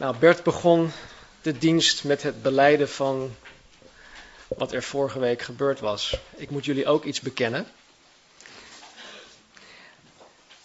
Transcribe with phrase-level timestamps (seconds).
[0.00, 0.92] Nou, Bert begon
[1.42, 3.36] de dienst met het beleiden van
[4.48, 6.18] wat er vorige week gebeurd was.
[6.36, 7.66] Ik moet jullie ook iets bekennen.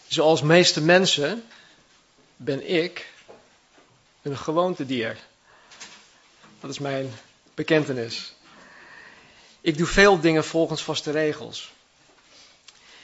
[0.07, 1.43] Zoals meeste mensen
[2.35, 3.13] ben ik
[4.21, 5.17] een gewoontedier.
[6.59, 7.11] Dat is mijn
[7.53, 8.33] bekentenis.
[9.61, 11.73] Ik doe veel dingen volgens vaste regels.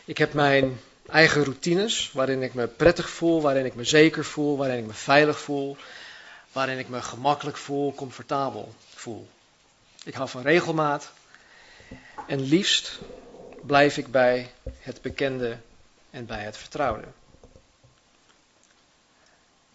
[0.06, 4.58] Ik heb mijn eigen routines waarin ik me prettig voel, waarin ik me zeker voel,
[4.58, 5.78] waarin ik me veilig voel,
[6.52, 9.30] waarin ik me gemakkelijk voel, comfortabel voel.
[10.04, 11.12] Ik hou van regelmaat
[12.28, 13.00] en liefst
[13.62, 15.58] blijf ik bij het bekende
[16.10, 17.08] en bij het vertrouwde.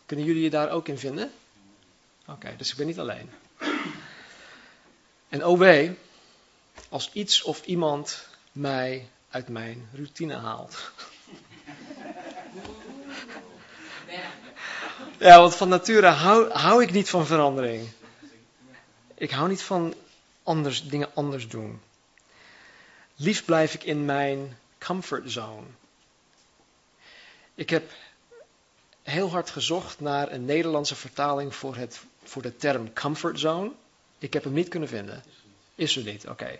[0.06, 1.32] Kunnen jullie je daar ook in vinden?
[2.26, 3.30] Oké, dus ik ben niet alleen.
[5.28, 5.90] En oh
[6.88, 10.90] als iets of iemand mij uit mijn routine haalt.
[15.18, 17.88] Ja, want van nature hou, hou ik niet van verandering.
[19.14, 19.94] Ik hou niet van
[20.42, 21.80] anders, dingen anders doen.
[23.14, 25.66] Liefst blijf ik in mijn comfort zone.
[27.54, 27.92] Ik heb
[29.02, 33.72] heel hard gezocht naar een Nederlandse vertaling voor, het, voor de term comfort zone.
[34.18, 35.22] Ik heb hem niet kunnen vinden.
[35.74, 36.58] Is er niet, oké.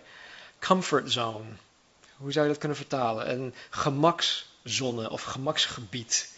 [0.59, 1.49] Comfort zone.
[2.15, 3.31] Hoe zou je dat kunnen vertalen?
[3.31, 6.35] Een gemakszone of gemaksgebied.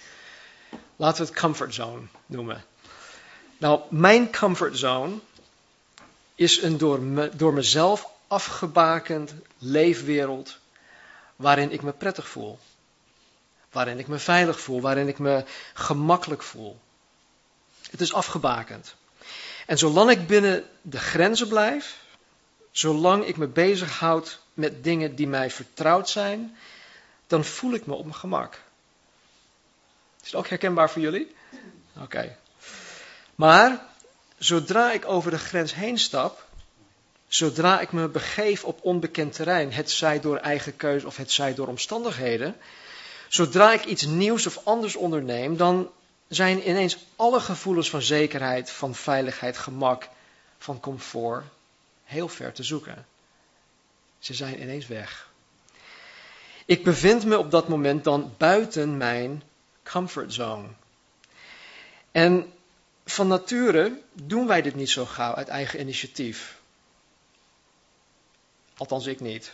[0.99, 2.63] Laten we het comfort zone noemen.
[3.57, 5.19] Nou, mijn comfort zone
[6.35, 10.57] is een door, door mezelf afgebakend leefwereld
[11.35, 12.59] waarin ik me prettig voel.
[13.71, 16.79] Waarin ik me veilig voel, waarin ik me gemakkelijk voel.
[17.89, 18.95] Het is afgebakend.
[19.65, 22.03] En zolang ik binnen de grenzen blijf,
[22.71, 26.57] zolang ik me bezighoud met dingen die mij vertrouwd zijn,
[27.27, 28.67] dan voel ik me op mijn gemak.
[30.21, 31.35] Is het ook herkenbaar voor jullie?
[32.01, 32.37] Oké.
[33.35, 33.85] Maar
[34.37, 36.47] zodra ik over de grens heen stap,
[37.27, 41.53] zodra ik me begeef op onbekend terrein, het zij door eigen keuze of het zij
[41.53, 42.55] door omstandigheden,
[43.27, 45.91] zodra ik iets nieuws of anders onderneem, dan
[46.27, 50.09] zijn ineens alle gevoelens van zekerheid, van veiligheid, gemak,
[50.57, 51.43] van comfort
[52.03, 53.05] heel ver te zoeken.
[54.19, 55.29] Ze zijn ineens weg.
[56.65, 59.43] Ik bevind me op dat moment dan buiten mijn
[59.91, 60.67] comfortzone.
[62.11, 62.53] En
[63.05, 66.59] van nature doen wij dit niet zo gauw uit eigen initiatief.
[68.77, 69.53] Althans, ik niet.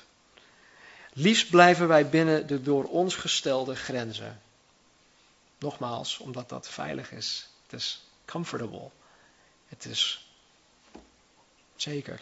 [1.13, 4.41] Liefst blijven wij binnen de door ons gestelde grenzen.
[5.57, 7.47] Nogmaals, omdat dat veilig is.
[7.63, 8.89] Het is comfortable.
[9.67, 10.29] Het is
[11.75, 12.21] zeker.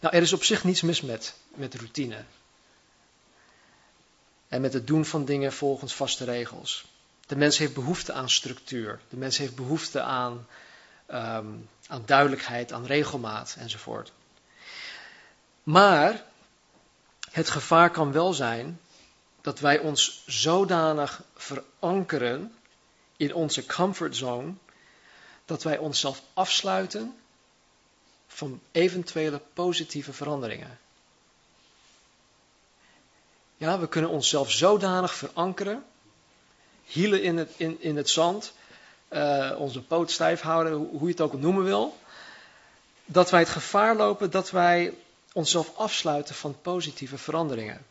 [0.00, 2.24] Nou, er is op zich niets mis met, met routine.
[4.50, 6.84] En met het doen van dingen volgens vaste regels.
[7.26, 9.00] De mens heeft behoefte aan structuur.
[9.08, 10.46] De mens heeft behoefte aan,
[11.10, 14.12] um, aan duidelijkheid, aan regelmaat enzovoort.
[15.62, 16.24] Maar
[17.30, 18.80] het gevaar kan wel zijn
[19.40, 22.54] dat wij ons zodanig verankeren
[23.16, 24.52] in onze comfortzone
[25.44, 27.16] dat wij onszelf afsluiten
[28.26, 30.78] van eventuele positieve veranderingen.
[33.60, 35.84] Ja, we kunnen onszelf zodanig verankeren,
[36.84, 38.52] hielen in het, in, in het zand,
[39.12, 41.98] uh, onze poot stijf houden, hoe je het ook noemen wil,
[43.04, 44.94] dat wij het gevaar lopen dat wij
[45.32, 47.86] onszelf afsluiten van positieve veranderingen.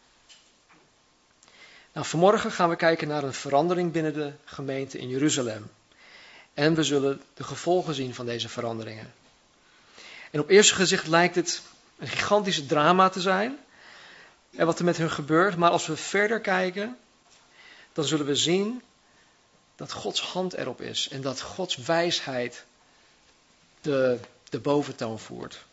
[1.94, 5.72] Nou, vanmorgen gaan we kijken naar een verandering binnen de gemeente in Jeruzalem.
[6.54, 9.14] En we zullen de gevolgen zien van deze veranderingen.
[10.32, 11.62] En op eerste gezicht lijkt het
[11.98, 13.60] een gigantische drama te zijn.
[14.56, 15.56] En wat er met hun gebeurt.
[15.56, 16.98] Maar als we verder kijken,
[17.94, 18.82] dan zullen we zien
[19.76, 21.08] dat Gods hand erop is.
[21.08, 22.66] En dat Gods wijsheid
[23.82, 25.66] de, de boventoon voert.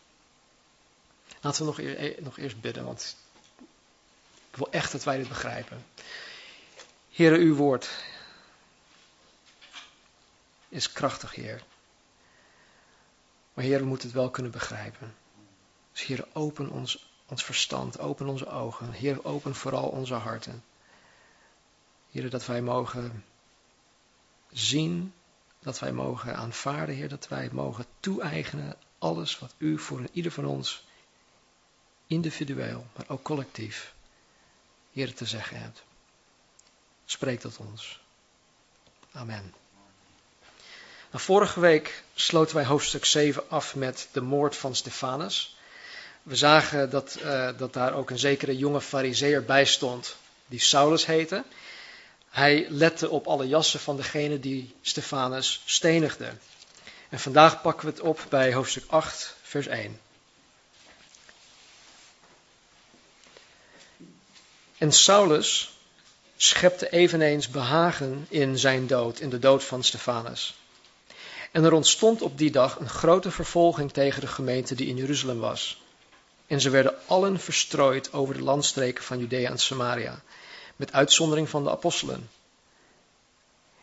[1.41, 3.15] Laten we nog, eer, nog eerst bidden, want
[4.49, 5.85] ik wil echt dat wij dit begrijpen.
[7.11, 7.89] Heere, uw woord
[10.69, 11.63] is krachtig, Heer.
[13.53, 15.15] Maar Heer, we moeten het wel kunnen begrijpen.
[15.91, 18.91] Dus Heer, open ons, ons verstand, open onze ogen.
[18.91, 20.63] Heer, open vooral onze harten.
[22.11, 23.25] Heer, dat wij mogen
[24.51, 25.13] zien,
[25.59, 30.45] dat wij mogen aanvaarden, Heer, dat wij mogen toe-eigenen alles wat U voor ieder van
[30.45, 30.85] ons
[32.07, 33.93] individueel, maar ook collectief,
[34.91, 35.83] Heer, te zeggen hebt.
[37.05, 37.99] Spreek tot ons.
[39.11, 39.53] Amen.
[41.11, 45.56] Nou, vorige week sloten wij hoofdstuk 7 af met de moord van Stefanus.
[46.27, 50.15] We zagen dat, uh, dat daar ook een zekere jonge fariseer bij stond,
[50.47, 51.43] die Saulus heette.
[52.29, 56.29] Hij lette op alle jassen van degene die Stefanus stenigde.
[57.09, 59.99] En vandaag pakken we het op bij hoofdstuk 8, vers 1.
[64.77, 65.77] En Saulus
[66.37, 70.55] schepte eveneens behagen in zijn dood, in de dood van Stefanus.
[71.51, 75.39] En er ontstond op die dag een grote vervolging tegen de gemeente die in Jeruzalem
[75.39, 75.85] was.
[76.47, 80.21] En ze werden allen verstrooid over de landstreken van Judea en Samaria,
[80.75, 82.29] met uitzondering van de apostelen.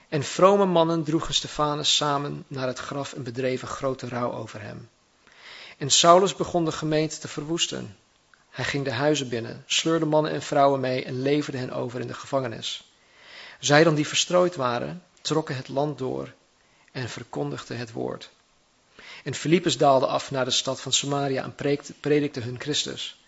[0.08, 4.88] En vrome mannen droegen Stefanus samen naar het graf en bedreven grote rouw over hem.
[5.78, 7.96] En Saulus begon de gemeente te verwoesten.
[8.50, 12.06] Hij ging de huizen binnen, sleurde mannen en vrouwen mee en leverde hen over in
[12.06, 12.92] de gevangenis.
[13.60, 16.32] Zij dan die verstrooid waren, trokken het land door
[16.92, 18.30] en verkondigden het woord.
[19.24, 21.54] En Filippus daalde af naar de stad van Samaria en
[22.00, 23.24] predikte hun Christus.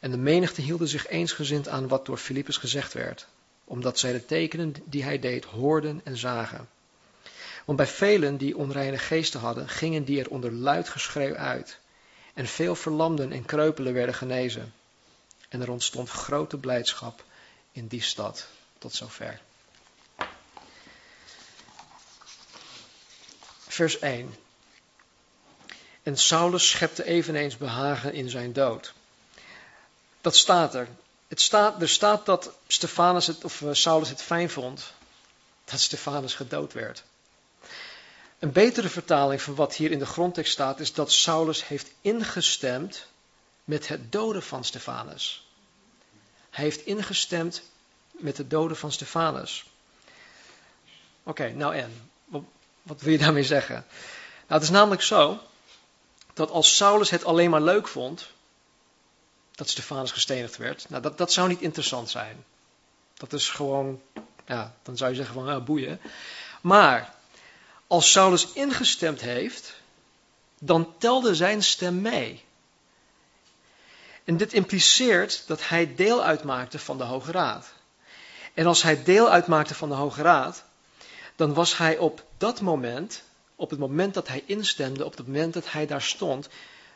[0.00, 3.26] En de menigte hielden zich eensgezind aan wat door Filippus gezegd werd,
[3.64, 6.68] omdat zij de tekenen die hij deed hoorden en zagen.
[7.64, 11.78] Want bij velen die onreine geesten hadden, gingen die er onder luid geschreeuw uit.
[12.34, 14.74] En veel verlamden en kreupelen werden genezen.
[15.48, 17.24] En er ontstond grote blijdschap
[17.72, 18.46] in die stad.
[18.78, 19.40] Tot zover.
[23.68, 24.34] Vers 1.
[26.04, 28.92] En Saulus schepte eveneens behagen in zijn dood.
[30.20, 30.88] Dat staat er.
[31.28, 34.92] Het staat, er staat dat Stefanus het, of eh, Saulus het fijn vond
[35.64, 37.02] dat Stefanus gedood werd.
[38.38, 43.06] Een betere vertaling van wat hier in de grondtekst staat is dat Saulus heeft ingestemd
[43.64, 45.46] met het doden van Stefanus.
[46.50, 47.62] Hij heeft ingestemd
[48.10, 49.64] met het doden van Stefanus.
[51.22, 52.42] Oké, nou en, wat,
[52.82, 53.74] wat wil je daarmee zeggen?
[54.46, 55.40] Nou, het is namelijk zo
[56.34, 58.26] dat als Saulus het alleen maar leuk vond
[59.54, 62.44] dat Stefanus gestenigd werd, nou dat, dat zou niet interessant zijn.
[63.14, 64.00] Dat is gewoon,
[64.46, 66.00] ja, dan zou je zeggen van, ja, boeien.
[66.60, 67.14] Maar
[67.86, 69.74] als Saulus ingestemd heeft,
[70.58, 72.44] dan telde zijn stem mee.
[74.24, 77.72] En dit impliceert dat hij deel uitmaakte van de Hoge Raad.
[78.54, 80.64] En als hij deel uitmaakte van de Hoge Raad,
[81.36, 83.22] dan was hij op dat moment,
[83.64, 86.48] op het moment dat hij instemde, op het moment dat hij daar stond,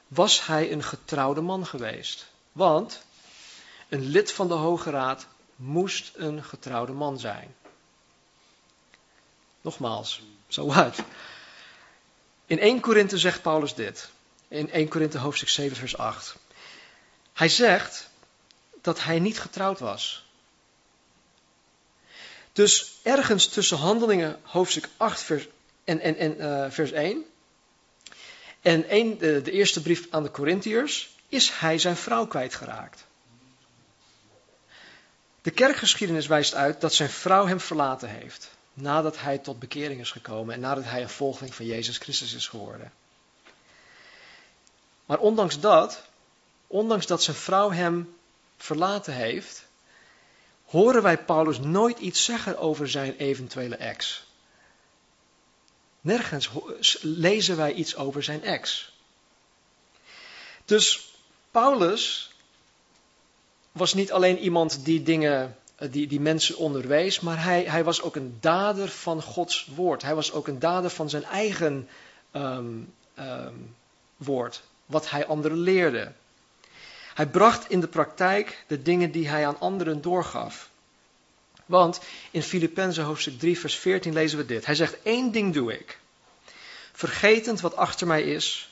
[0.09, 2.27] was hij een getrouwde man geweest.
[2.53, 3.03] Want
[3.89, 5.27] een lid van de Hoge Raad
[5.57, 7.55] moest een getrouwde man zijn.
[9.61, 10.99] Nogmaals, zo wat.
[12.47, 14.09] In 1 Korinthe zegt Paulus dit.
[14.49, 16.37] In 1 Korinthe hoofdstuk 7 vers 8.
[17.33, 18.09] Hij zegt
[18.83, 20.25] dat hij niet getrouwd was.
[22.53, 25.47] Dus ergens tussen handelingen hoofdstuk 8 vers,
[25.89, 27.25] en, en, en uh, vers 1
[28.61, 33.07] en 1, de, de eerste brief aan de Corinthiërs is hij zijn vrouw kwijtgeraakt.
[35.43, 40.11] De kerkgeschiedenis wijst uit dat zijn vrouw hem verlaten heeft nadat hij tot bekering is
[40.11, 42.93] gekomen en nadat hij een volgeling van Jezus Christus is geworden.
[45.05, 46.03] Maar ondanks dat,
[46.67, 48.17] ondanks dat zijn vrouw hem
[48.57, 49.67] verlaten heeft,
[50.65, 54.27] horen wij Paulus nooit iets zeggen over zijn eventuele ex.
[56.01, 56.51] Nergens
[57.01, 58.93] lezen wij iets over zijn ex.
[60.65, 61.13] Dus
[61.51, 62.31] Paulus
[63.73, 68.03] was niet alleen iemand die dingen eh, die, die mensen onderwees, maar hij, hij was
[68.03, 70.03] ook een dader van Gods woord.
[70.03, 71.89] Hij was ook een dader van zijn eigen
[72.33, 73.75] um, um,
[74.17, 76.13] woord, wat hij anderen leerde.
[77.15, 80.68] Hij bracht in de praktijk de dingen die hij aan anderen doorgaf.
[81.69, 84.67] Want in Filippenzen hoofdstuk 3, vers 14 lezen we dit.
[84.67, 85.99] Hij zegt: één ding doe ik.
[86.93, 88.71] Vergetend wat achter mij is,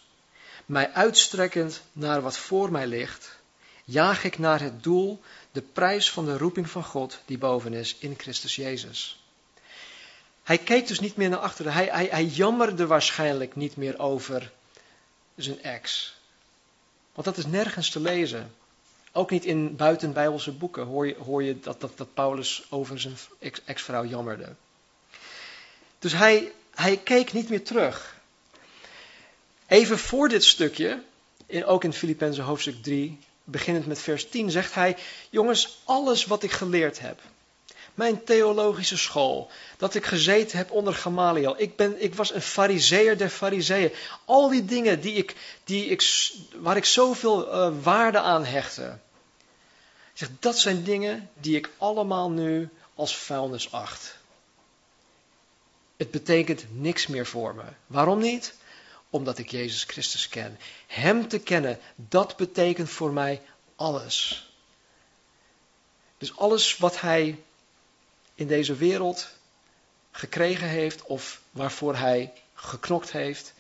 [0.67, 3.39] mij uitstrekkend naar wat voor mij ligt,
[3.85, 5.23] jaag ik naar het doel
[5.53, 9.25] de prijs van de roeping van God die boven is in Christus Jezus.
[10.43, 11.73] Hij keek dus niet meer naar achteren.
[11.73, 14.53] Hij, hij, hij jammerde waarschijnlijk niet meer over
[15.37, 16.15] zijn ex.
[17.13, 18.55] Want dat is nergens te lezen.
[19.17, 23.17] Ook niet in buitenbijbelse boeken hoor je, hoor je dat, dat, dat Paulus over zijn
[23.65, 24.55] ex-vrouw jammerde.
[25.99, 28.17] Dus hij, hij keek niet meer terug.
[29.67, 31.03] Even voor dit stukje,
[31.47, 34.97] in, ook in Filippenzen hoofdstuk 3, beginnend met vers 10, zegt hij:
[35.31, 37.21] Jongens, alles wat ik geleerd heb,
[37.95, 43.19] mijn theologische school, dat ik gezeten heb onder Gamaliel, ik, ben, ik was een fariseer
[43.19, 43.93] der fariseeën,
[44.25, 48.99] al die dingen die ik, die ik, waar ik zoveel uh, waarde aan hechtte.
[50.17, 54.17] Zegt, dat zijn dingen die ik allemaal nu als vuilnis acht.
[55.97, 57.65] Het betekent niks meer voor me.
[57.87, 58.55] Waarom niet?
[59.11, 60.59] omdat ik Jezus Christus ken.
[60.87, 63.43] Hem te kennen, dat betekent voor mij
[63.77, 64.49] alles.
[66.19, 67.43] Dus alles wat Hij
[68.35, 69.29] in deze wereld
[70.11, 73.55] gekregen heeft of waarvoor hij geknokt heeft,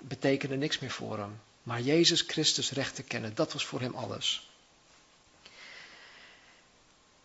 [0.00, 1.40] betekende niks meer voor hem.
[1.62, 4.47] Maar Jezus Christus recht te kennen, dat was voor hem alles.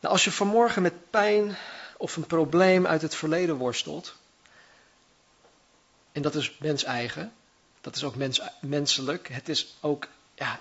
[0.04, 1.58] Nou, als je vanmorgen met pijn
[1.98, 4.16] of een probleem uit het verleden worstelt,
[6.12, 7.34] en dat is mens eigen,
[7.82, 10.60] dat is ook mens, menselijk, het is ook ja,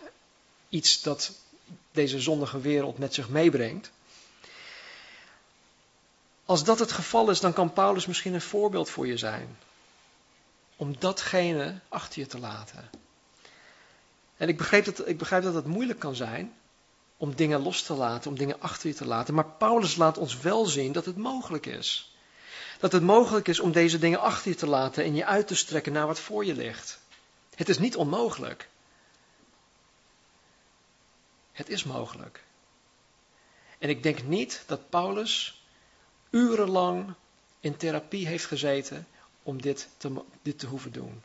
[0.68, 1.32] iets dat
[1.90, 3.90] deze zondige wereld met zich meebrengt.
[6.44, 9.58] Als dat het geval is, dan kan Paulus misschien een voorbeeld voor je zijn.
[10.76, 12.90] Om datgene achter je te laten.
[14.36, 16.52] En ik begrijp, dat, ik begrijp dat het moeilijk kan zijn
[17.22, 19.34] om dingen los te laten, om dingen achter je te laten.
[19.34, 22.14] Maar Paulus laat ons wel zien dat het mogelijk is.
[22.78, 25.54] Dat het mogelijk is om deze dingen achter je te laten en je uit te
[25.54, 27.00] strekken naar wat voor je ligt.
[27.54, 28.68] Het is niet onmogelijk.
[31.52, 32.42] Het is mogelijk.
[33.78, 35.62] En ik denk niet dat Paulus
[36.30, 37.14] urenlang
[37.60, 39.06] in therapie heeft gezeten
[39.42, 40.22] om dit te,
[40.56, 41.22] te hoeven doen.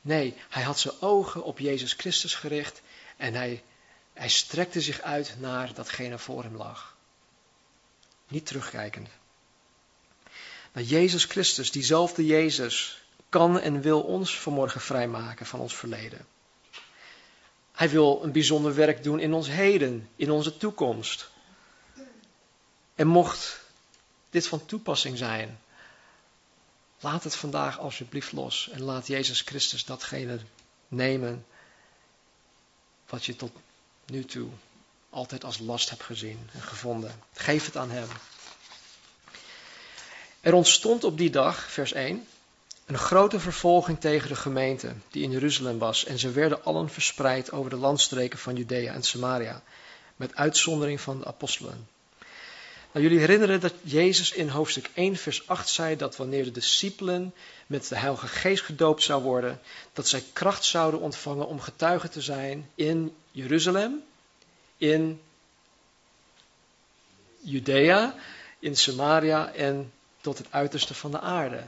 [0.00, 2.82] Nee, hij had zijn ogen op Jezus Christus gericht
[3.16, 3.62] en hij,
[4.16, 6.96] hij strekte zich uit naar datgene voor hem lag.
[8.28, 9.08] Niet terugkijkend.
[10.72, 16.26] Maar Jezus Christus, diezelfde Jezus, kan en wil ons vanmorgen vrijmaken van ons verleden.
[17.72, 21.30] Hij wil een bijzonder werk doen in ons heden, in onze toekomst.
[22.94, 23.60] En mocht
[24.30, 25.60] dit van toepassing zijn,
[27.00, 30.38] laat het vandaag alsjeblieft los en laat Jezus Christus datgene
[30.88, 31.46] nemen
[33.06, 33.50] wat je tot
[34.06, 34.48] nu toe
[35.10, 37.22] altijd als last hebt gezien en gevonden.
[37.32, 38.08] Geef het aan Hem.
[40.40, 42.26] Er ontstond op die dag, vers 1,
[42.86, 47.52] een grote vervolging tegen de gemeente die in Jeruzalem was en ze werden allen verspreid
[47.52, 49.62] over de landstreken van Judea en Samaria,
[50.16, 51.88] met uitzondering van de apostelen.
[52.96, 57.34] Nou, jullie herinneren dat Jezus in hoofdstuk 1, vers 8 zei dat wanneer de discipelen
[57.66, 59.60] met de Heilige Geest gedoopt zou worden,
[59.92, 64.02] dat zij kracht zouden ontvangen om getuigen te zijn in Jeruzalem,
[64.76, 65.20] in
[67.40, 68.14] Judea,
[68.58, 71.64] in Samaria en tot het uiterste van de aarde.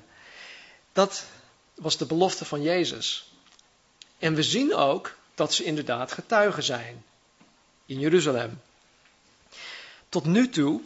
[0.92, 1.24] Dat
[1.74, 3.32] was de belofte van Jezus.
[4.18, 7.04] En we zien ook dat ze inderdaad getuigen zijn
[7.86, 8.60] in Jeruzalem.
[10.08, 10.80] Tot nu toe,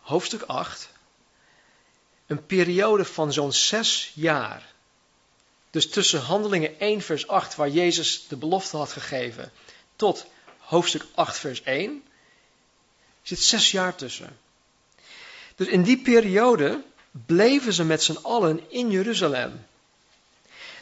[0.00, 0.88] hoofdstuk 8,
[2.26, 4.72] een periode van zo'n zes jaar.
[5.70, 9.52] Dus tussen handelingen 1 vers 8, waar Jezus de belofte had gegeven,
[9.96, 10.26] tot
[10.58, 12.02] hoofdstuk 8 vers 1,
[13.22, 14.38] zit zes jaar tussen.
[15.54, 19.66] Dus in die periode bleven ze met z'n allen in Jeruzalem.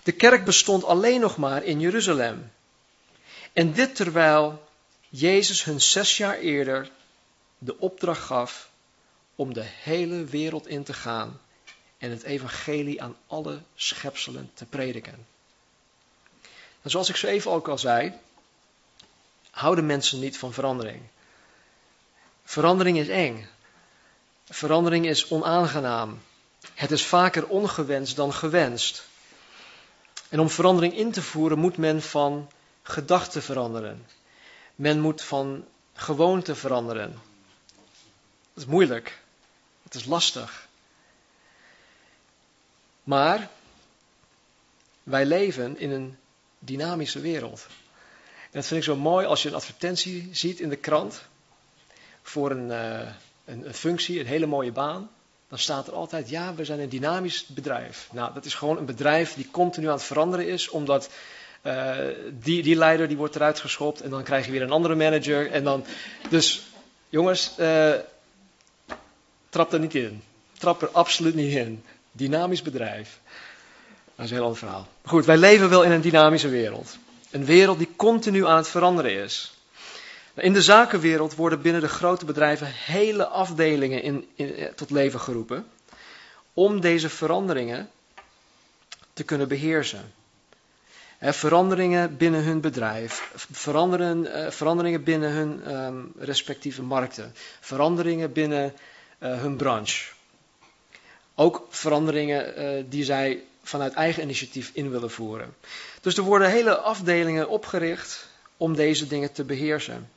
[0.03, 2.53] De kerk bestond alleen nog maar in Jeruzalem.
[3.53, 4.69] En dit terwijl
[5.09, 6.91] Jezus hun zes jaar eerder
[7.59, 8.68] de opdracht gaf
[9.39, 11.41] om de hele wereld in te gaan
[11.99, 15.27] en het evangelie aan alle schepselen te prediken.
[16.83, 18.13] En zoals ik zo even ook al zei,
[19.51, 21.03] houden mensen niet van verandering.
[22.45, 23.47] Verandering is eng.
[24.45, 26.21] Verandering is onaangenaam.
[26.75, 29.07] Het is vaker ongewenst dan gewenst.
[30.29, 32.51] En om verandering in te voeren moet men van
[32.83, 34.07] gedachten veranderen.
[34.75, 35.65] Men moet van
[35.95, 37.21] gewoonte veranderen.
[38.55, 39.27] Dat is moeilijk.
[39.89, 40.69] Het is lastig.
[43.05, 43.49] Maar
[45.03, 46.17] wij leven in een
[46.59, 47.67] dynamische wereld.
[48.41, 51.23] En dat vind ik zo mooi als je een advertentie ziet in de krant
[52.23, 53.01] voor een, uh,
[53.45, 55.11] een, een functie, een hele mooie baan
[55.49, 58.09] dan staat er altijd, ja, we zijn een dynamisch bedrijf.
[58.13, 61.11] Nou, dat is gewoon een bedrijf die continu aan het veranderen is, omdat
[61.63, 61.97] uh,
[62.33, 65.51] die, die leider die wordt eruit geschopt en dan krijg je weer een andere manager.
[65.51, 65.85] En dan,
[66.31, 66.63] dus
[67.09, 67.95] jongens, uh,
[69.59, 70.23] trap er niet in.
[70.59, 71.83] Trap er absoluut niet in.
[72.13, 73.21] Dynamisch bedrijf.
[74.15, 74.89] Dat is een heel ander verhaal.
[75.05, 76.97] Goed, wij leven wel in een dynamische wereld.
[77.31, 79.53] Een wereld die continu aan het veranderen is.
[80.35, 85.67] In de zakenwereld worden binnen de grote bedrijven hele afdelingen in, eh, tot leven geroepen
[86.53, 87.91] om deze veranderingen
[89.13, 90.13] te kunnen beheersen.
[91.21, 98.73] veranderingen binnen hun bedrijf, veranderen, eh, veranderingen binnen hun um, respectieve markten, veranderingen binnen
[99.19, 100.13] hun branche.
[101.35, 105.55] Ook veranderingen uh, die zij vanuit eigen initiatief in willen voeren.
[106.01, 110.11] Dus er worden hele afdelingen opgericht om deze dingen te beheersen.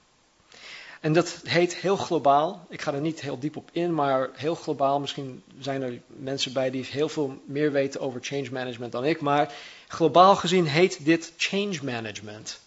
[0.99, 2.65] En dat heet heel globaal.
[2.69, 4.99] Ik ga er niet heel diep op in, maar heel globaal.
[4.99, 9.21] Misschien zijn er mensen bij die heel veel meer weten over change management dan ik.
[9.21, 9.53] Maar
[9.87, 12.59] globaal gezien heet dit change management.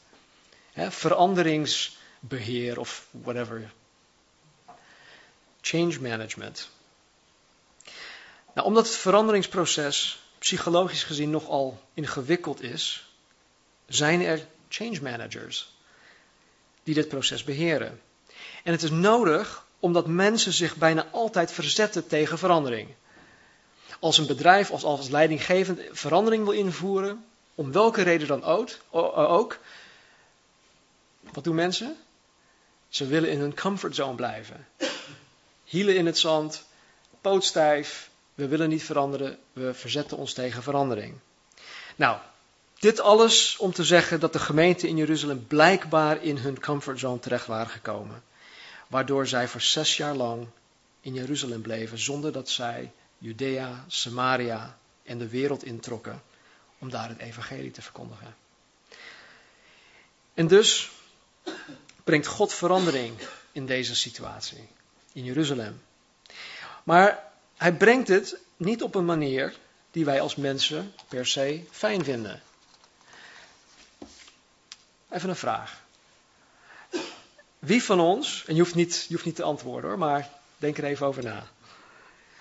[0.74, 3.72] veranderingsbeheer of whatever.
[5.64, 6.68] Change management.
[8.54, 13.08] Nou, omdat het veranderingsproces psychologisch gezien nogal ingewikkeld is,
[13.86, 15.72] zijn er change managers
[16.82, 18.00] die dit proces beheren.
[18.62, 22.88] En het is nodig omdat mensen zich bijna altijd verzetten tegen verandering.
[24.00, 28.44] Als een bedrijf, als, als leidinggevend verandering wil invoeren, om welke reden dan
[29.28, 29.58] ook,
[31.20, 31.96] wat doen mensen?
[32.88, 34.66] Ze willen in hun comfortzone blijven.
[35.64, 36.64] Hielen in het zand,
[37.20, 41.14] pootstijf, we willen niet veranderen, we verzetten ons tegen verandering.
[41.96, 42.18] Nou,
[42.78, 47.46] dit alles om te zeggen dat de gemeente in Jeruzalem blijkbaar in hun comfortzone terecht
[47.46, 48.22] waren gekomen.
[48.88, 50.46] Waardoor zij voor zes jaar lang
[51.00, 56.22] in Jeruzalem bleven zonder dat zij Judea, Samaria en de wereld introkken
[56.78, 58.36] om daar het evangelie te verkondigen.
[60.34, 60.90] En dus
[62.04, 63.18] brengt God verandering
[63.52, 64.68] in deze situatie,
[65.14, 65.82] in Jeruzalem.
[66.84, 69.54] Maar hij brengt het niet op een manier
[69.90, 72.42] die wij als mensen per se fijn vinden.
[75.10, 75.82] Even een vraag.
[77.58, 80.78] Wie van ons, en je hoeft niet, je hoeft niet te antwoorden hoor, maar denk
[80.78, 81.46] er even over na.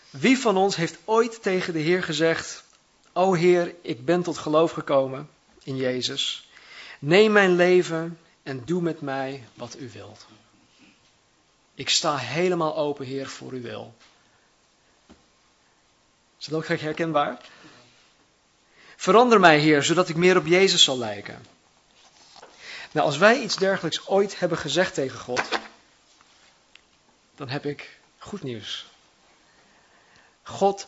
[0.09, 2.63] Wie van ons heeft ooit tegen de Heer gezegd:
[3.13, 5.29] O Heer, ik ben tot geloof gekomen
[5.63, 6.49] in Jezus.
[6.99, 10.25] Neem mijn leven en doe met mij wat u wilt.
[11.75, 13.93] Ik sta helemaal open, Heer, voor uw wil.
[16.39, 17.37] Is dat ook herkenbaar?
[18.95, 21.45] Verander mij, Heer, zodat ik meer op Jezus zal lijken.
[22.91, 25.41] Nou, als wij iets dergelijks ooit hebben gezegd tegen God,
[27.35, 28.85] dan heb ik goed nieuws.
[30.43, 30.87] God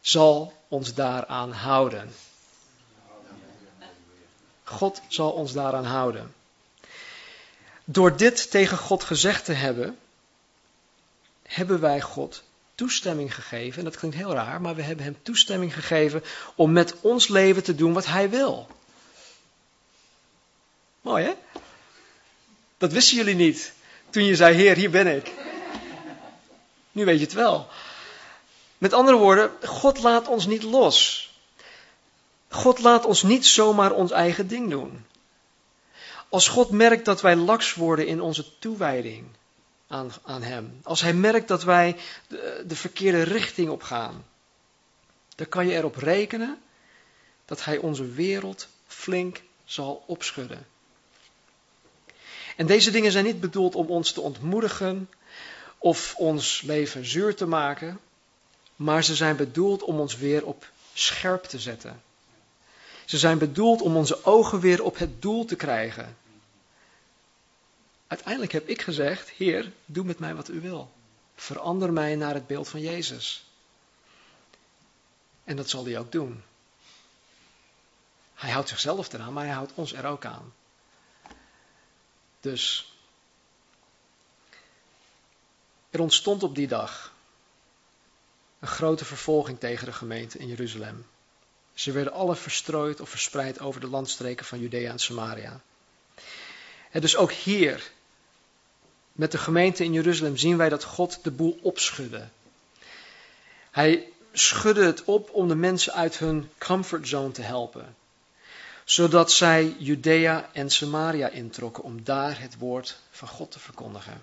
[0.00, 2.14] zal ons daaraan houden.
[4.64, 6.34] God zal ons daaraan houden.
[7.84, 9.98] Door dit tegen God gezegd te hebben,
[11.46, 12.42] hebben wij God
[12.74, 13.78] toestemming gegeven.
[13.78, 16.22] En dat klinkt heel raar, maar we hebben hem toestemming gegeven
[16.54, 18.66] om met ons leven te doen wat hij wil.
[21.00, 21.32] Mooi hè?
[22.78, 23.72] Dat wisten jullie niet
[24.10, 25.32] toen je zei, Heer, hier ben ik.
[26.92, 27.68] Nu weet je het wel.
[28.78, 31.30] Met andere woorden, God laat ons niet los.
[32.48, 35.06] God laat ons niet zomaar ons eigen ding doen.
[36.28, 39.26] Als God merkt dat wij laks worden in onze toewijding
[39.86, 41.96] aan, aan Hem, als Hij merkt dat wij
[42.28, 44.24] de, de verkeerde richting op gaan,
[45.34, 46.58] dan kan je erop rekenen
[47.44, 50.66] dat Hij onze wereld flink zal opschudden.
[52.56, 55.10] En deze dingen zijn niet bedoeld om ons te ontmoedigen
[55.78, 58.00] of ons leven zuur te maken,
[58.76, 62.02] maar ze zijn bedoeld om ons weer op scherp te zetten.
[63.04, 66.16] Ze zijn bedoeld om onze ogen weer op het doel te krijgen.
[68.06, 70.92] Uiteindelijk heb ik gezegd: Heer, doe met mij wat u wil.
[71.34, 73.44] Verander mij naar het beeld van Jezus.
[75.44, 76.42] En dat zal hij ook doen.
[78.34, 80.54] Hij houdt zichzelf eraan, maar hij houdt ons er ook aan.
[82.40, 82.92] Dus
[85.90, 87.14] er ontstond op die dag
[88.58, 91.06] een grote vervolging tegen de gemeente in Jeruzalem.
[91.74, 95.60] Ze werden alle verstrooid of verspreid over de landstreken van Judea en Samaria.
[96.90, 97.90] En dus ook hier,
[99.16, 102.28] met de gemeente in Jeruzalem, zien wij dat God de boel opschudde.
[103.70, 107.94] Hij schudde het op om de mensen uit hun comfortzone te helpen
[108.86, 114.22] zodat zij Judea en Samaria introkken om daar het woord van God te verkondigen.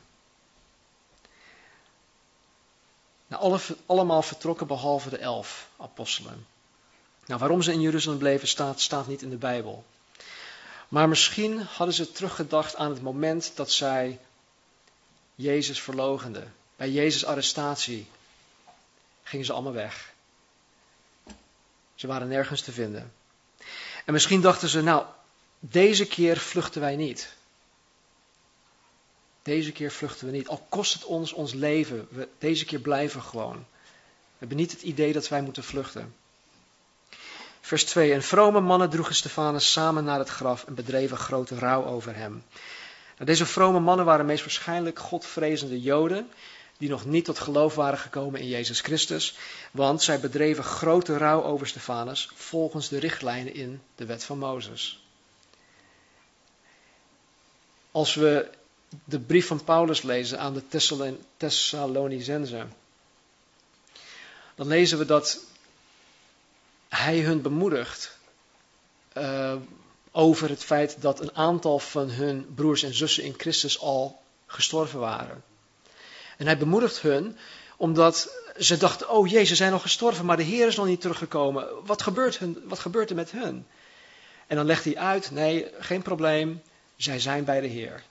[3.27, 6.45] Nou, alle, allemaal vertrokken behalve de elf apostelen.
[7.25, 9.83] Nou, waarom ze in Jeruzalem bleven staat, staat niet in de Bijbel.
[10.87, 14.19] Maar misschien hadden ze teruggedacht aan het moment dat zij
[15.35, 16.53] Jezus verlogenden.
[16.75, 18.07] Bij Jezus' arrestatie
[19.23, 20.13] gingen ze allemaal weg.
[21.95, 23.13] Ze waren nergens te vinden.
[24.05, 25.05] En misschien dachten ze, nou,
[25.59, 27.33] deze keer vluchten wij niet.
[29.43, 30.47] Deze keer vluchten we niet.
[30.47, 33.55] Al kost het ons ons leven, we, deze keer blijven we gewoon.
[33.55, 36.15] We hebben niet het idee dat wij moeten vluchten.
[37.61, 38.13] Vers 2.
[38.13, 42.43] En vrome mannen droegen Stefanus samen naar het graf en bedreven grote rouw over hem.
[43.13, 46.29] Nou, deze vrome mannen waren meest waarschijnlijk godvrezende Joden
[46.77, 49.37] die nog niet tot geloof waren gekomen in Jezus Christus,
[49.71, 55.03] want zij bedreven grote rouw over Stefanus volgens de richtlijnen in de wet van Mozes.
[57.91, 58.49] Als we
[59.03, 60.67] de brief van Paulus lezen aan de
[61.37, 62.73] Thessalonicenzen,
[64.55, 65.39] dan lezen we dat
[66.89, 68.17] hij hun bemoedigt
[69.17, 69.55] uh,
[70.15, 74.99] over het feit dat een aantal van hun broers en zussen in Christus al gestorven
[74.99, 75.43] waren.
[76.37, 77.37] En hij bemoedigt hun
[77.77, 81.01] omdat ze dachten, oh jee, ze zijn al gestorven, maar de Heer is nog niet
[81.01, 81.67] teruggekomen.
[81.85, 83.67] Wat gebeurt, hun, wat gebeurt er met hun?
[84.47, 86.61] En dan legt hij uit, nee, geen probleem,
[86.95, 88.03] zij zijn bij de Heer.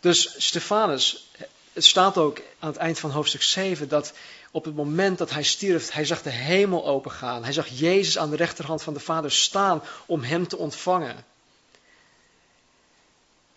[0.00, 1.30] Dus Stefanus,
[1.72, 4.12] het staat ook aan het eind van hoofdstuk 7 dat
[4.50, 7.44] op het moment dat hij stierf, hij zag de hemel opengaan.
[7.44, 11.24] Hij zag Jezus aan de rechterhand van de Vader staan om hem te ontvangen.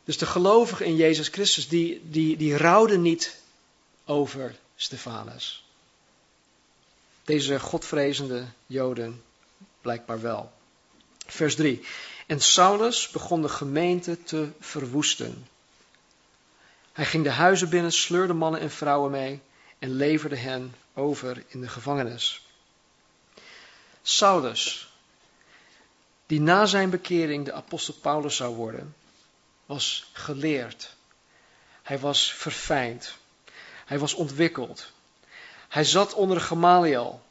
[0.04, 3.42] Dus de gelovigen in Jezus Christus, die, die, die rouwden niet
[4.06, 5.66] over Stefanus.
[7.24, 9.24] Deze godvrezende Joden
[9.82, 10.52] blijkbaar wel.
[11.26, 11.86] Vers 3.
[12.28, 15.48] En Saulus begon de gemeente te verwoesten.
[16.92, 19.40] Hij ging de huizen binnen, sleurde mannen en vrouwen mee
[19.80, 22.42] en leverde hen over in de gevangenis.
[24.02, 24.94] Saulus,
[26.26, 28.96] die na zijn bekering de apostel Paulus zou worden,
[29.66, 30.96] was geleerd.
[31.82, 33.14] Hij was verfijnd.
[33.86, 34.92] Hij was ontwikkeld.
[35.70, 37.22] Hij zat onder Gamaliel.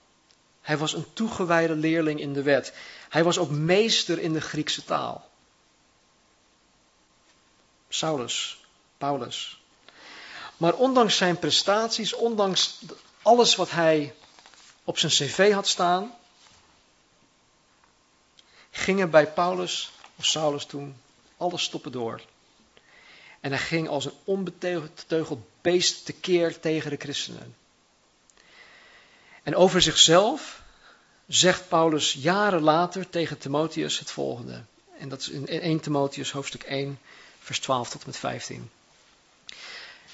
[0.60, 2.74] Hij was een toegewijde leerling in de wet.
[3.08, 5.30] Hij was ook meester in de Griekse taal.
[7.88, 8.64] Saulus,
[8.98, 9.60] Paulus.
[10.56, 12.78] Maar ondanks zijn prestaties, ondanks
[13.22, 14.14] alles wat hij
[14.84, 16.14] op zijn cv had staan,
[18.70, 20.96] gingen bij Paulus of Saulus toen
[21.36, 22.20] alle stoppen door.
[23.40, 27.56] En hij ging als een onbeteugeld beest tekeer tegen de christenen.
[29.42, 30.62] En over zichzelf
[31.26, 34.62] zegt Paulus jaren later tegen Timotheus het volgende.
[34.98, 36.98] En dat is in 1 Timotheus hoofdstuk 1,
[37.40, 38.70] vers 12 tot en met 15.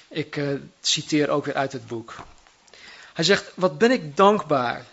[0.07, 2.15] Ik uh, citeer ook weer uit het boek.
[3.19, 4.85] Hij zegt, wat ben ik dankbaar.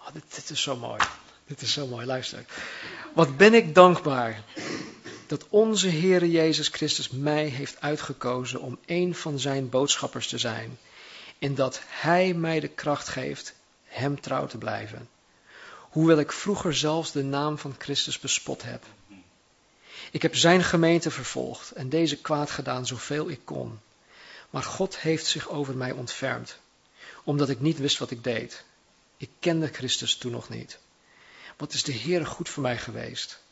[0.00, 1.00] Oh, dit, dit is zo mooi.
[1.46, 2.44] Dit is zo mooi, luister.
[3.14, 4.42] Wat ben ik dankbaar
[5.26, 10.78] dat onze Heere Jezus Christus mij heeft uitgekozen om een van zijn boodschappers te zijn.
[11.38, 13.54] En dat Hij mij de kracht geeft
[13.84, 15.08] Hem trouw te blijven.
[15.78, 18.84] Hoewel ik vroeger zelfs de naam van Christus bespot heb.
[20.10, 23.80] Ik heb Zijn gemeente vervolgd en deze kwaad gedaan zoveel ik kon.
[24.50, 26.62] Maar God heeft zich over mij ontfermd,
[27.24, 28.64] omdat ik niet wist wat ik deed.
[29.16, 30.78] Ik kende Christus toen nog niet.
[31.56, 33.42] Wat is de Heer goed voor mij geweest?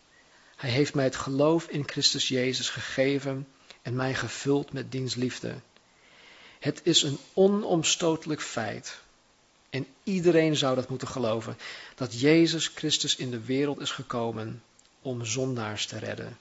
[0.56, 3.48] Hij heeft mij het geloof in Christus Jezus gegeven
[3.82, 5.54] en mij gevuld met diens liefde.
[6.58, 9.00] Het is een onomstotelijk feit.
[9.70, 11.58] En iedereen zou dat moeten geloven.
[11.94, 14.62] Dat Jezus Christus in de wereld is gekomen
[15.00, 16.38] om zondaars te redden.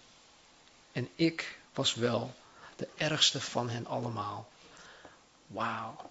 [0.92, 2.34] En ik was wel
[2.76, 4.50] de ergste van hen allemaal.
[5.48, 6.10] Wauw.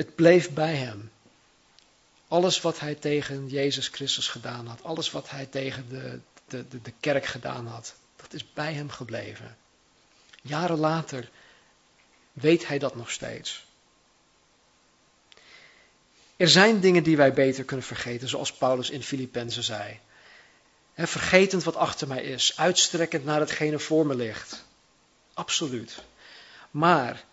[0.00, 1.10] Het bleef bij hem.
[2.28, 6.92] Alles wat hij tegen Jezus Christus gedaan had, alles wat hij tegen de, de, de,
[7.00, 9.56] kerk gedaan had, dat is bij hem gebleven.
[10.42, 11.30] Jaren later
[12.32, 13.64] weet hij dat nog steeds.
[16.36, 20.00] Er zijn dingen die wij beter kunnen vergeten, zoals Paulus in Filippenzen zei.
[20.94, 24.64] vergetend wat achter mij is, uitstrekkend naar hetgene voor me ligt.
[25.34, 26.02] Absoluut.
[26.70, 27.24] Maar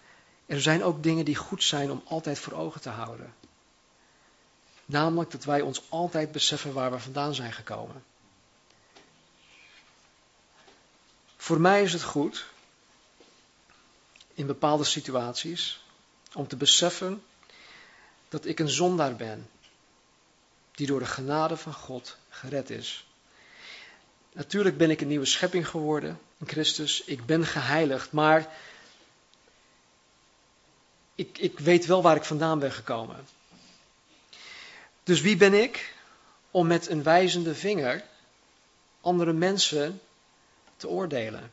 [0.48, 3.34] er zijn ook dingen die goed zijn om altijd voor ogen te houden.
[4.86, 8.04] Namelijk dat wij ons altijd beseffen waar we vandaan zijn gekomen.
[11.38, 12.46] Voor mij is het goed,
[14.34, 15.84] in bepaalde situaties,
[16.34, 17.24] om te beseffen
[18.30, 19.50] dat ik een zondaar ben,
[20.72, 23.08] die door de genade van God gered is.
[24.34, 28.54] Natuurlijk ben ik een nieuwe schepping geworden in Christus, ik ben geheiligd, maar
[31.18, 33.28] ik, ik weet wel waar ik vandaan ben gekomen.
[35.04, 35.96] Dus wie ben ik
[36.52, 38.04] om met een wijzende vinger
[39.02, 40.02] andere mensen
[40.78, 41.52] te oordelen?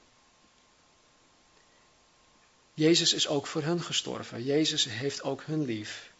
[2.74, 4.44] Jezus is ook voor hun gestorven.
[4.44, 6.10] Jezus heeft ook hun lief.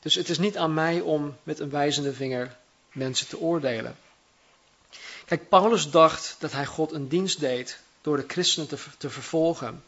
[0.00, 2.56] Dus het is niet aan mij om met een wijzende vinger
[2.92, 3.96] mensen te oordelen.
[5.24, 9.84] Kijk, Paulus dacht dat hij God een dienst deed door de christenen te, te vervolgen.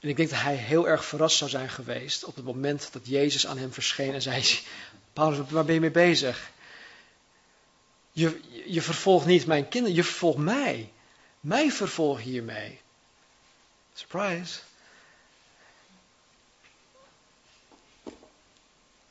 [0.00, 3.06] En ik denk dat hij heel erg verrast zou zijn geweest op het moment dat
[3.06, 4.44] Jezus aan hem verscheen en zei:
[5.12, 6.50] Paulus, waar ben je mee bezig?
[8.12, 10.92] Je, je vervolgt niet mijn kinderen, je vervolgt mij.
[11.40, 12.80] Mij vervolg hiermee.
[13.94, 14.58] Surprise.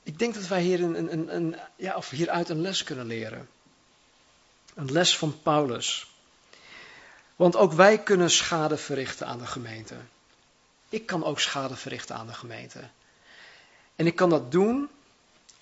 [0.03, 3.49] Ik denk dat wij hier een, een, een, ja, of hieruit een les kunnen leren.
[4.75, 6.07] Een les van Paulus.
[7.35, 9.95] Want ook wij kunnen schade verrichten aan de gemeente.
[10.89, 12.89] Ik kan ook schade verrichten aan de gemeente.
[13.95, 14.89] En ik kan dat doen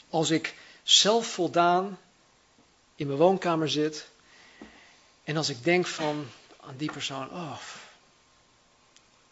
[0.09, 1.99] als ik zelf voldaan
[2.95, 4.09] in mijn woonkamer zit
[5.23, 6.27] en als ik denk van
[6.59, 7.59] aan die persoon, oh.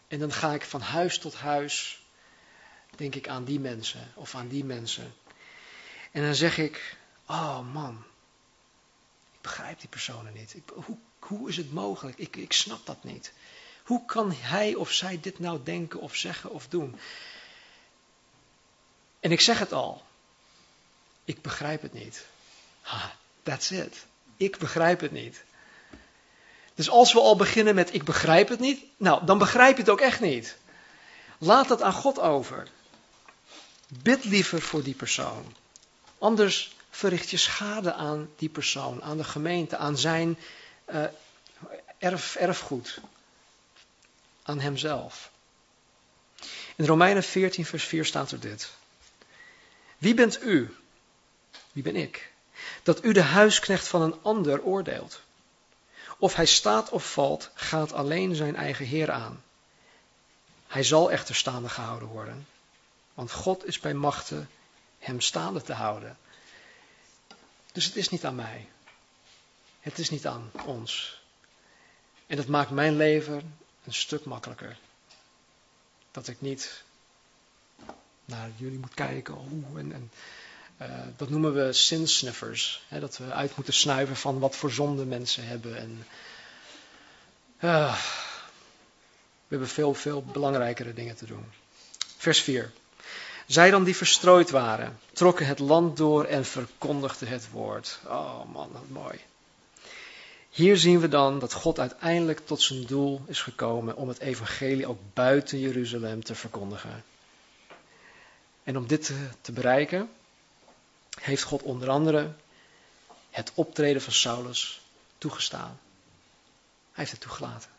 [0.08, 2.02] En dan ga ik van huis tot huis
[2.96, 5.14] denk ik aan die mensen of aan die mensen.
[6.10, 8.04] En dan zeg ik, oh man,
[9.32, 10.56] ik begrijp die personen niet.
[10.72, 12.18] Hoe, hoe is het mogelijk?
[12.18, 13.32] Ik, ik snap dat niet.
[13.84, 16.98] Hoe kan hij of zij dit nou denken of zeggen of doen?
[19.20, 20.02] En ik zeg het al,
[21.24, 22.24] ik begrijp het niet.
[22.80, 24.06] Ha, that's it.
[24.36, 25.44] Ik begrijp het niet.
[26.74, 29.90] Dus als we al beginnen met ik begrijp het niet, nou, dan begrijp je het
[29.90, 30.56] ook echt niet.
[31.38, 32.68] Laat het aan God over.
[33.88, 35.54] Bid liever voor die persoon.
[36.18, 40.38] Anders verricht je schade aan die persoon, aan de gemeente, aan zijn
[40.86, 41.04] uh,
[41.98, 43.00] erf, erfgoed,
[44.44, 45.30] aan hemzelf.
[46.76, 48.72] In Romeinen 14, vers 4 staat er dit.
[49.98, 50.76] Wie bent u?
[51.72, 52.32] Wie ben ik?
[52.82, 55.20] Dat u de huisknecht van een ander oordeelt.
[56.18, 59.42] Of hij staat of valt, gaat alleen zijn eigen Heer aan.
[60.66, 62.46] Hij zal echter staande gehouden worden,
[63.14, 64.48] want God is bij machten
[64.98, 66.18] hem staande te houden.
[67.72, 68.68] Dus het is niet aan mij.
[69.80, 71.22] Het is niet aan ons.
[72.26, 74.76] En dat maakt mijn leven een stuk makkelijker.
[76.10, 76.82] Dat ik niet
[78.24, 79.34] naar jullie moet kijken.
[79.34, 80.10] Oh, en, en
[80.80, 82.84] uh, dat noemen we sinsniffers.
[82.88, 85.76] Hè, dat we uit moeten snuiven van wat voor zonde mensen hebben.
[85.76, 86.06] En,
[87.60, 87.94] uh,
[89.46, 91.52] we hebben veel, veel belangrijkere dingen te doen.
[92.16, 92.72] Vers 4.
[93.46, 97.98] Zij dan die verstrooid waren, trokken het land door en verkondigden het woord.
[98.06, 99.20] Oh man, wat mooi.
[100.54, 104.86] Hier zien we dan dat God uiteindelijk tot zijn doel is gekomen om het evangelie
[104.86, 107.04] ook buiten Jeruzalem te verkondigen.
[108.62, 110.10] En om dit te, bereiken,
[111.20, 112.32] heeft God onder andere
[113.30, 114.80] het optreden van Saulus
[115.18, 115.80] toegestaan.
[116.92, 117.70] Hij heeft het toegelaten.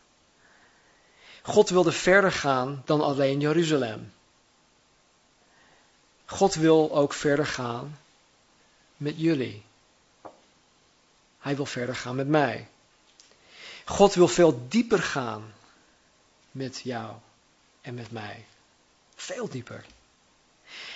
[1.42, 4.12] God wilde verder gaan dan alleen Jeruzalem.
[6.24, 7.98] God wil ook verder gaan
[8.96, 9.65] met jullie.
[11.46, 12.68] Hij wil verder gaan met mij.
[13.84, 15.54] God wil veel dieper gaan
[16.50, 17.12] met jou
[17.80, 18.44] en met mij.
[19.14, 19.84] Veel dieper.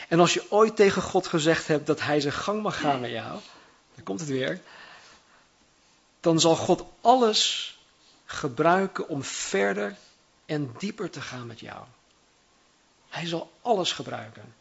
[0.08, 3.10] En als je ooit tegen God gezegd hebt dat Hij zijn gang mag gaan met
[3.10, 3.40] jou,
[3.94, 4.60] dan komt het weer.
[6.20, 7.78] Dan zal God alles
[8.24, 9.96] gebruiken om verder
[10.46, 11.84] en dieper te gaan met jou.
[13.08, 14.54] Hij zal alles gebruiken.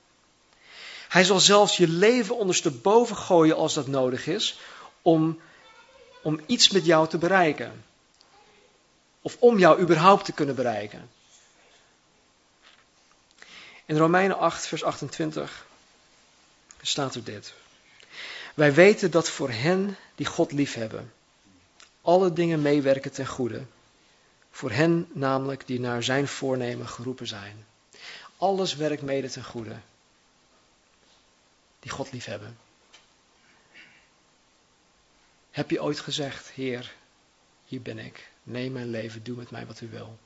[1.07, 4.59] Hij zal zelfs je leven ondersteboven gooien als dat nodig is
[5.01, 5.39] om,
[6.21, 7.85] om iets met jou te bereiken.
[9.21, 11.09] Of om jou überhaupt te kunnen bereiken.
[13.85, 15.65] In Romeinen 8, vers 28
[16.81, 17.53] staat er dit.
[18.53, 21.13] Wij weten dat voor hen die God liefhebben,
[22.01, 23.61] alle dingen meewerken ten goede.
[24.51, 27.65] Voor hen namelijk die naar zijn voornemen geroepen zijn.
[28.37, 29.75] Alles werkt mede ten goede.
[31.79, 32.57] Die God liefhebben.
[35.59, 36.93] Heb je ooit gezegd, Heer,
[37.65, 38.29] hier ben ik.
[38.43, 40.17] Neem mijn leven, doe met mij wat u wil.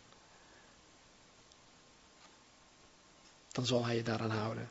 [3.52, 4.69] Dan zal hij je daaraan houden.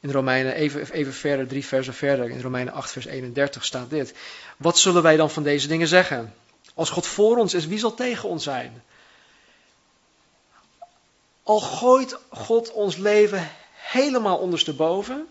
[0.00, 4.14] In Romeinen, even, even verder, drie versen verder, in Romeinen 8, vers 31 staat dit.
[4.56, 6.34] Wat zullen wij dan van deze dingen zeggen?
[6.74, 8.82] Als God voor ons is, wie zal tegen ons zijn?
[11.42, 15.28] Al gooit God ons leven helemaal ondersteboven,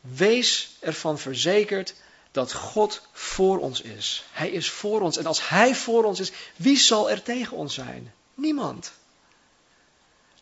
[0.00, 1.94] wees ervan verzekerd
[2.32, 4.24] dat God voor ons is.
[4.30, 5.16] Hij is voor ons.
[5.16, 8.14] En als Hij voor ons is, wie zal er tegen ons zijn?
[8.34, 8.92] Niemand.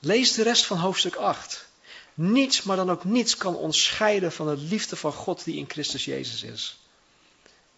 [0.01, 1.69] Lees de rest van hoofdstuk 8.
[2.15, 5.69] Niets, maar dan ook niets kan ons scheiden van de liefde van God die in
[5.69, 6.79] Christus Jezus is.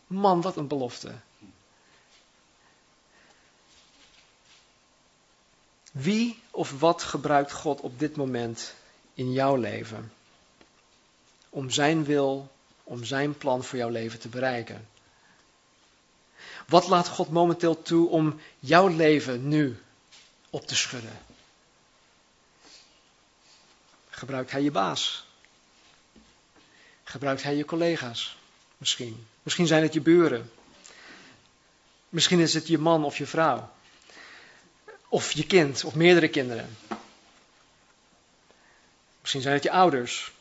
[0.06, 1.12] Man, wat een belofte.
[5.92, 8.74] Wie of wat gebruikt God op dit moment
[9.14, 10.12] in jouw leven
[11.48, 12.50] om zijn wil,
[12.92, 14.88] om zijn plan voor jouw leven te bereiken?
[16.66, 19.82] Wat laat God momenteel toe om jouw leven nu
[20.50, 21.18] op te schudden?
[24.10, 25.26] Gebruikt hij je baas?
[27.04, 28.36] Gebruikt hij je collega's?
[28.76, 29.26] Misschien.
[29.42, 30.52] Misschien zijn het je buren.
[32.08, 33.70] Misschien is het je man of je vrouw.
[35.08, 36.76] Of je kind, of meerdere kinderen.
[39.20, 40.32] Misschien zijn het je ouders.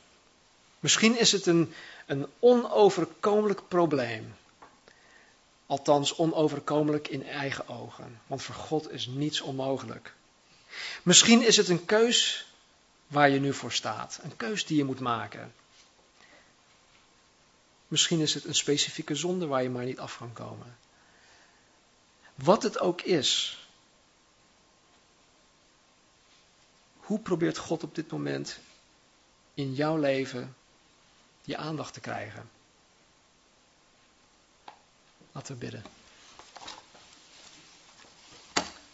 [0.80, 1.74] Misschien is het een,
[2.12, 4.36] een onoverkomelijk probleem.
[5.66, 8.22] Althans, onoverkomelijk in eigen ogen.
[8.28, 10.14] Want voor God is niets onmogelijk.
[11.04, 12.46] Misschien is het een keus
[13.08, 14.20] waar je nu voor staat.
[14.22, 15.54] Een keus die je moet maken.
[17.88, 20.78] Misschien is het een specifieke zonde waar je maar niet af kan komen.
[22.36, 23.62] Wat het ook is,
[27.12, 28.60] Hoe probeert God op dit moment
[29.54, 30.56] in jouw leven
[31.42, 32.50] je aandacht te krijgen?
[35.32, 35.84] Laten we bidden.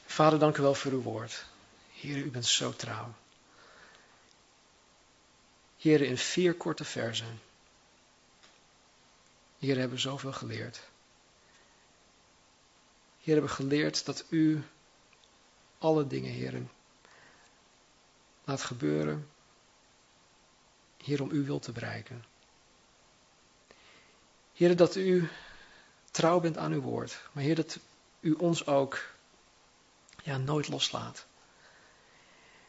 [0.06, 1.46] Vader, dank u wel voor uw woord.
[1.94, 3.14] Heer, u bent zo trouw.
[5.78, 7.42] Heer, in vier korte versen.
[9.60, 10.82] Heer, hebben we zoveel geleerd.
[13.22, 14.64] Heer, hebben geleerd dat u
[15.78, 16.62] alle dingen, Heer,
[18.44, 19.30] laat gebeuren.
[21.04, 22.26] Heer, om uw wil te bereiken.
[24.58, 25.30] Heer, dat u
[26.12, 27.20] trouw bent aan uw woord.
[27.32, 27.80] Maar Heer, dat
[28.20, 29.00] u ons ook
[30.24, 31.26] ja, nooit loslaat.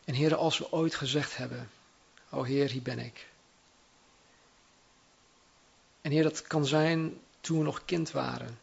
[0.05, 1.71] En Heer, als we ooit gezegd hebben,
[2.31, 3.29] o Heer, hier ben ik.
[6.01, 8.59] En Heer, dat kan zijn toen we nog kind waren.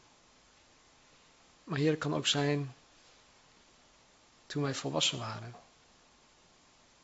[1.64, 2.74] Maar Heer, het kan ook zijn
[4.46, 5.56] toen wij volwassen waren.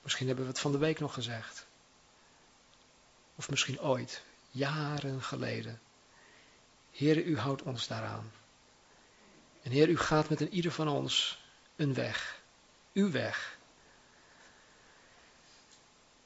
[0.02, 1.66] Misschien hebben we het van de week nog gezegd.
[3.36, 5.82] Of misschien ooit, jaren geleden.
[6.92, 8.32] Heer, u houdt ons daaraan.
[9.62, 11.40] En Heer, u gaat met een ieder van ons
[11.76, 12.40] een weg.
[12.94, 13.58] Uw weg.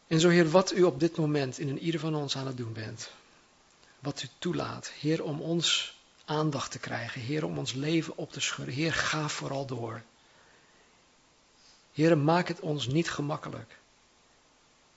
[0.07, 2.57] En zo Heer, wat u op dit moment in een ieder van ons aan het
[2.57, 3.11] doen bent.
[3.99, 4.87] Wat u toelaat.
[4.87, 7.21] Heer, om ons aandacht te krijgen.
[7.21, 8.75] Heer, om ons leven op te schudden.
[8.75, 10.01] Heer, ga vooral door.
[11.93, 13.77] Heer, maak het ons niet gemakkelijk.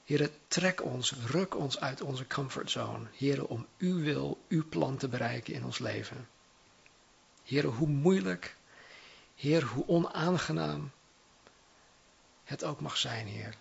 [0.08, 3.06] Heer, trek ons, ruk ons uit onze comfortzone.
[3.16, 6.28] Heer, om uw wil, uw plan te bereiken in ons leven.
[7.44, 8.56] Heer, hoe moeilijk,
[9.34, 10.90] Heer, hoe onaangenaam
[12.44, 13.54] het ook mag zijn, Heer.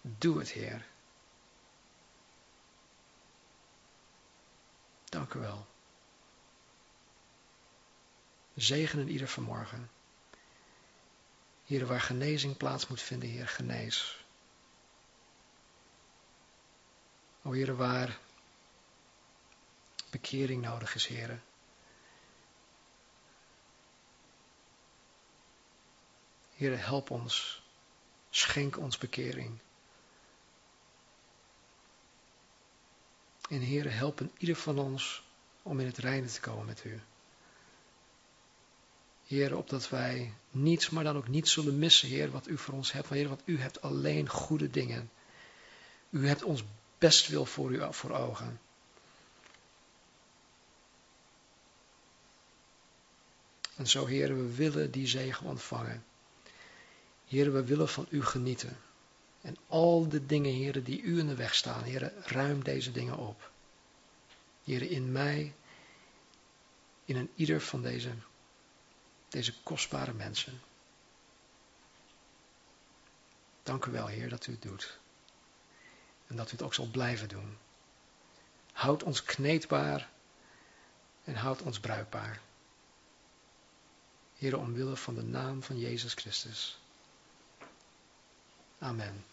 [0.00, 0.86] Doe het, Heer.
[5.04, 5.66] Dank u wel.
[8.54, 9.90] Zegenen ieder vanmorgen.
[11.64, 14.17] Heer, waar genezing plaats moet vinden, Heer, genees.
[17.42, 18.18] O Heer, waar
[20.10, 21.40] bekering nodig is, Heer.
[26.54, 27.62] Heer, help ons.
[28.30, 29.58] Schenk ons bekering.
[33.48, 35.22] En Heer, help ieder van ons
[35.62, 37.00] om in het reine te komen met U.
[39.26, 42.92] Heer, opdat wij niets, maar dan ook niet zullen missen, Heer, wat U voor ons
[42.92, 43.08] hebt.
[43.08, 45.10] Heer, want U hebt alleen goede dingen.
[46.10, 46.64] U hebt ons
[46.98, 48.60] best wil voor U voor ogen.
[53.76, 56.04] En zo, Heer, we willen die zegen ontvangen.
[57.26, 58.76] Heer, we willen van U genieten.
[59.40, 63.16] En al de dingen, Heer, die U in de weg staan, Heer, ruim deze dingen
[63.16, 63.50] op.
[64.64, 65.54] Heer, in mij,
[67.04, 68.10] in een ieder van deze,
[69.28, 70.60] deze kostbare mensen.
[73.62, 74.98] Dank u wel, Heer, dat u het doet.
[76.28, 77.56] En dat u het ook zal blijven doen.
[78.72, 80.08] Houd ons kneedbaar
[81.24, 82.40] en houd ons bruikbaar.
[84.38, 86.78] Heer, omwille van de naam van Jezus Christus.
[88.78, 89.24] Amen.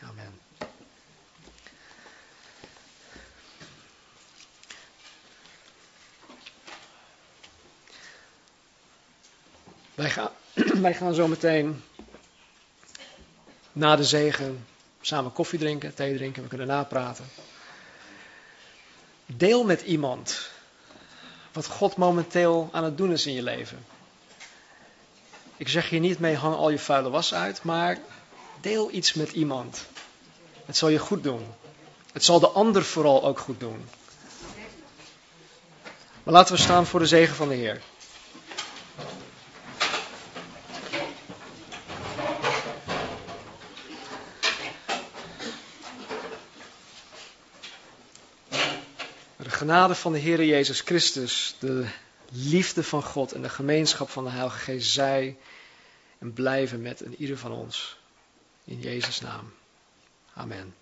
[0.00, 0.40] Amen.
[9.94, 10.30] Wij gaan,
[10.86, 11.82] wij gaan zo meteen
[13.72, 14.66] na de zegen
[15.06, 17.24] samen koffie drinken, thee drinken, we kunnen napraten.
[19.26, 20.50] Deel met iemand
[21.52, 23.86] wat God momenteel aan het doen is in je leven.
[25.56, 27.98] Ik zeg hier niet mee, hang al je vuile was uit, maar
[28.60, 29.86] deel iets met iemand.
[30.64, 31.46] Het zal je goed doen.
[32.12, 33.88] Het zal de ander vooral ook goed doen.
[36.22, 37.82] Maar laten we staan voor de zegen van de Heer.
[49.66, 51.86] Genade van de Heer Jezus Christus, de
[52.32, 55.36] liefde van God en de gemeenschap van de Heilige Geest zij
[56.18, 57.98] en blijven met een ieder van ons.
[58.64, 59.52] In Jezus' naam.
[60.34, 60.74] Amen.